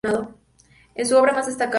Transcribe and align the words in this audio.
Es 0.95 1.09
su 1.09 1.15
obra 1.17 1.31
más 1.31 1.45
destacada. 1.45 1.69